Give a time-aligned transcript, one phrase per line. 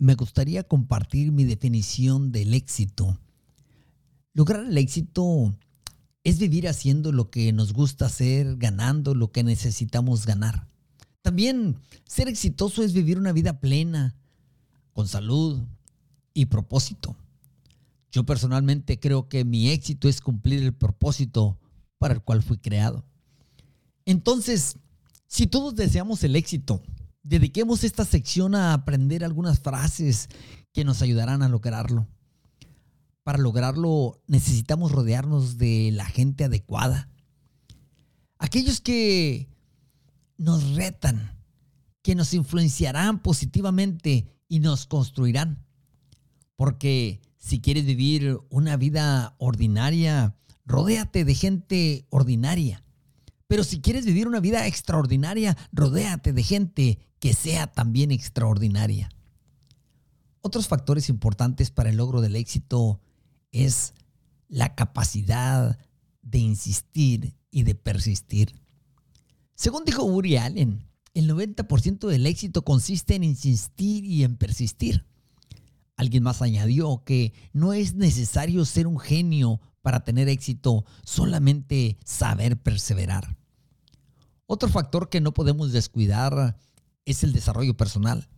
[0.00, 3.18] me gustaría compartir mi definición del éxito.
[4.32, 5.54] Lograr el éxito
[6.24, 10.66] es vivir haciendo lo que nos gusta hacer, ganando lo que necesitamos ganar.
[11.20, 11.76] También
[12.06, 14.16] ser exitoso es vivir una vida plena,
[14.94, 15.60] con salud
[16.32, 17.14] y propósito.
[18.10, 21.58] Yo personalmente creo que mi éxito es cumplir el propósito
[21.98, 23.04] para el cual fui creado.
[24.06, 24.78] Entonces,
[25.26, 26.82] si todos deseamos el éxito,
[27.22, 30.28] dediquemos esta sección a aprender algunas frases
[30.72, 32.08] que nos ayudarán a lograrlo.
[33.22, 37.08] Para lograrlo necesitamos rodearnos de la gente adecuada.
[38.38, 39.48] Aquellos que
[40.38, 41.38] nos retan,
[42.02, 45.66] que nos influenciarán positivamente y nos construirán.
[46.56, 52.82] Porque si quieres vivir una vida ordinaria, rodéate de gente ordinaria.
[53.50, 59.08] Pero si quieres vivir una vida extraordinaria, rodéate de gente que sea también extraordinaria.
[60.40, 63.00] Otros factores importantes para el logro del éxito
[63.50, 63.92] es
[64.46, 65.80] la capacidad
[66.22, 68.54] de insistir y de persistir.
[69.56, 75.06] Según dijo Uri Allen, el 90% del éxito consiste en insistir y en persistir.
[75.96, 82.56] Alguien más añadió que no es necesario ser un genio para tener éxito, solamente saber
[82.62, 83.39] perseverar.
[84.52, 86.58] Otro factor que no podemos descuidar
[87.04, 88.28] es el desarrollo personal,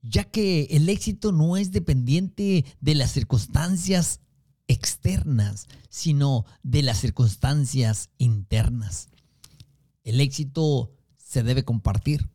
[0.00, 4.20] ya que el éxito no es dependiente de las circunstancias
[4.66, 9.10] externas, sino de las circunstancias internas.
[10.04, 12.30] El éxito se debe compartir.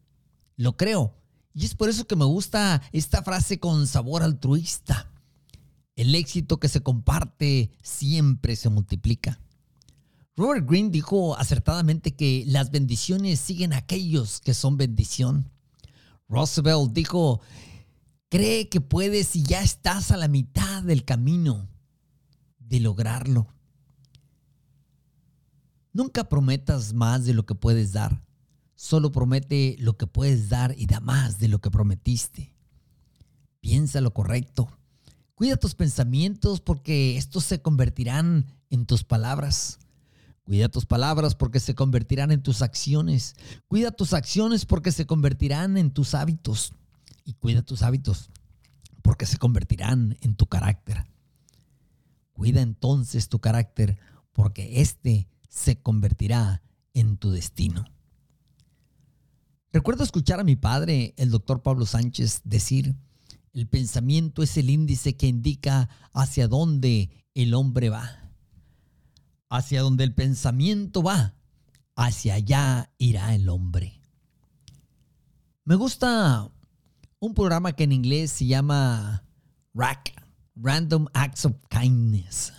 [0.55, 1.15] Lo creo.
[1.55, 5.11] Y es por eso que me gusta esta frase con sabor altruista.
[5.95, 9.39] El éxito que se comparte siempre se multiplica.
[10.41, 15.51] Robert Greene dijo acertadamente que las bendiciones siguen a aquellos que son bendición.
[16.27, 17.41] Roosevelt dijo,
[18.27, 21.69] cree que puedes y ya estás a la mitad del camino
[22.57, 23.53] de lograrlo.
[25.93, 28.23] Nunca prometas más de lo que puedes dar.
[28.73, 32.55] Solo promete lo que puedes dar y da más de lo que prometiste.
[33.59, 34.75] Piensa lo correcto.
[35.35, 39.77] Cuida tus pensamientos porque estos se convertirán en tus palabras.
[40.43, 43.35] Cuida tus palabras porque se convertirán en tus acciones.
[43.67, 46.73] Cuida tus acciones porque se convertirán en tus hábitos.
[47.23, 48.31] Y cuida tus hábitos
[49.01, 51.05] porque se convertirán en tu carácter.
[52.33, 53.97] Cuida entonces tu carácter
[54.33, 56.61] porque éste se convertirá
[56.93, 57.85] en tu destino.
[59.73, 62.95] Recuerdo escuchar a mi padre, el doctor Pablo Sánchez, decir,
[63.53, 68.20] el pensamiento es el índice que indica hacia dónde el hombre va.
[69.51, 71.35] Hacia donde el pensamiento va,
[71.97, 73.99] hacia allá irá el hombre.
[75.65, 76.49] Me gusta
[77.19, 79.25] un programa que en inglés se llama
[79.73, 80.13] RAC,
[80.55, 82.53] Random Acts of Kindness,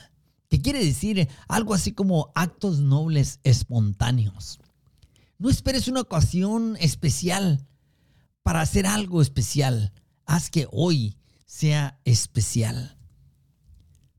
[0.50, 4.60] que quiere decir algo así como actos nobles espontáneos.
[5.38, 7.66] No esperes una ocasión especial
[8.42, 9.94] para hacer algo especial.
[10.26, 11.16] Haz que hoy
[11.46, 12.98] sea especial.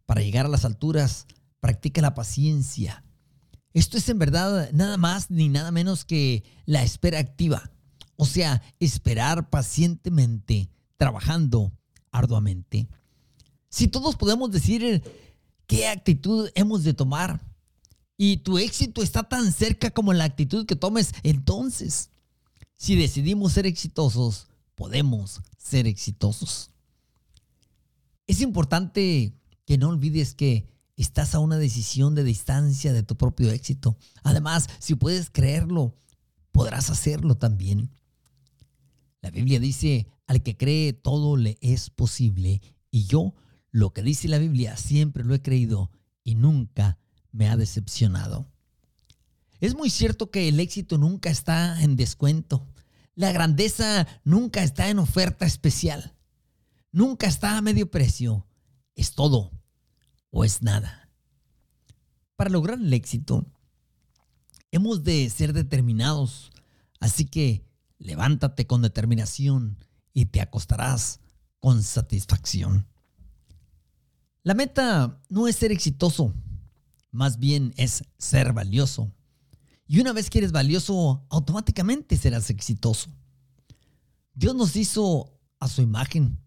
[0.07, 1.27] Para llegar a las alturas,
[1.63, 3.05] practica la paciencia.
[3.73, 7.71] Esto es en verdad nada más ni nada menos que la espera activa.
[8.17, 11.71] O sea, esperar pacientemente, trabajando
[12.11, 12.89] arduamente.
[13.69, 15.03] Si todos podemos decir
[15.65, 17.39] qué actitud hemos de tomar
[18.17, 22.09] y tu éxito está tan cerca como la actitud que tomes, entonces,
[22.75, 26.71] si decidimos ser exitosos, podemos ser exitosos.
[28.27, 29.33] Es importante
[29.65, 33.97] que no olvides que estás a una decisión de distancia de tu propio éxito.
[34.23, 35.97] Además, si puedes creerlo,
[36.51, 37.89] podrás hacerlo también.
[39.21, 42.61] La Biblia dice, al que cree todo le es posible.
[42.91, 43.33] Y yo,
[43.71, 45.91] lo que dice la Biblia, siempre lo he creído
[46.23, 46.99] y nunca
[47.31, 48.51] me ha decepcionado.
[49.59, 52.67] Es muy cierto que el éxito nunca está en descuento.
[53.15, 56.15] La grandeza nunca está en oferta especial.
[56.91, 58.45] Nunca está a medio precio.
[58.95, 59.62] Es todo
[60.33, 61.09] o es nada.
[62.35, 63.45] Para lograr el éxito,
[64.71, 66.51] hemos de ser determinados.
[66.99, 67.63] Así que
[67.99, 69.77] levántate con determinación
[70.11, 71.19] y te acostarás
[71.59, 72.87] con satisfacción.
[74.41, 76.33] La meta no es ser exitoso,
[77.11, 79.13] más bien es ser valioso.
[79.85, 83.11] Y una vez que eres valioso, automáticamente serás exitoso.
[84.33, 86.39] Dios nos hizo a su imagen.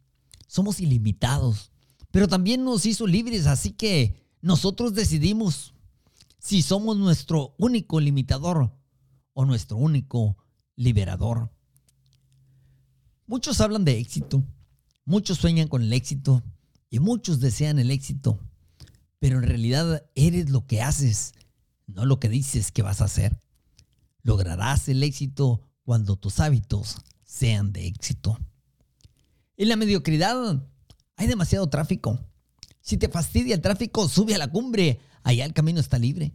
[0.48, 1.70] Somos ilimitados,
[2.16, 5.74] pero también nos hizo libres, así que nosotros decidimos
[6.38, 8.72] si somos nuestro único limitador
[9.34, 10.38] o nuestro único
[10.76, 11.52] liberador.
[13.26, 14.42] Muchos hablan de éxito,
[15.04, 16.42] muchos sueñan con el éxito
[16.88, 18.40] y muchos desean el éxito,
[19.18, 21.34] pero en realidad eres lo que haces,
[21.86, 23.42] no lo que dices que vas a hacer.
[24.22, 26.96] Lograrás el éxito cuando tus hábitos
[27.26, 28.38] sean de éxito.
[29.58, 30.66] En la mediocridad
[31.16, 32.18] hay demasiado tráfico.
[32.80, 35.00] Si te fastidia el tráfico, sube a la cumbre.
[35.22, 36.34] Allá el camino está libre.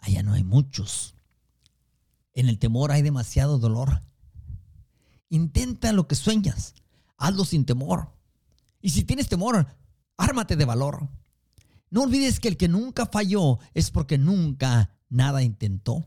[0.00, 1.14] Allá no hay muchos.
[2.34, 4.02] En el temor hay demasiado dolor.
[5.30, 6.74] Intenta lo que sueñas.
[7.16, 8.12] Hazlo sin temor.
[8.82, 9.66] Y si tienes temor,
[10.16, 11.08] ármate de valor.
[11.90, 16.06] No olvides que el que nunca falló es porque nunca nada intentó.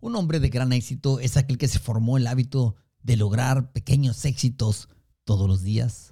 [0.00, 4.24] Un hombre de gran éxito es aquel que se formó el hábito de lograr pequeños
[4.24, 4.88] éxitos
[5.24, 6.10] todos los días.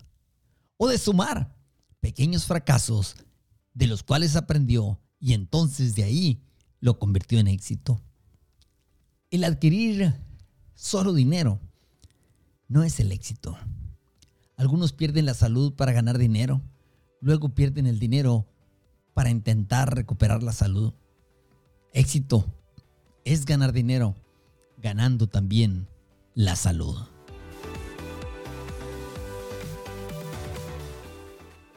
[0.77, 1.57] O de sumar
[2.01, 3.17] pequeños fracasos
[3.73, 6.43] de los cuales aprendió y entonces de ahí
[6.81, 8.01] lo convirtió en éxito.
[9.31, 10.15] El adquirir
[10.75, 11.61] solo dinero
[12.69, 13.57] no es el éxito.
[14.57, 16.61] Algunos pierden la salud para ganar dinero,
[17.21, 18.47] luego pierden el dinero
[19.15, 20.93] para intentar recuperar la salud.
[21.93, 22.45] Éxito
[23.25, 24.15] es ganar dinero,
[24.77, 25.89] ganando también
[26.35, 27.14] la salud.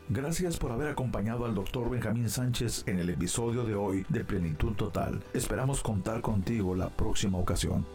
[0.10, 1.90] Gracias por haber acompañado al Dr.
[1.90, 5.22] Benjamín Sánchez en el episodio de hoy de Plenitud Total.
[5.34, 7.86] Esperamos contar contigo la próxima ocasión.